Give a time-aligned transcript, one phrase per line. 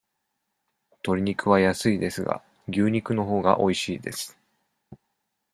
[1.03, 4.35] とり肉は安いですが、牛肉のほうがおいしいです。